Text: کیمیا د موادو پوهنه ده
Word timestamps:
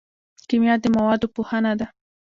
کیمیا 0.47 0.75
د 0.81 0.85
موادو 0.95 1.27
پوهنه 1.35 1.71
ده 1.79 1.87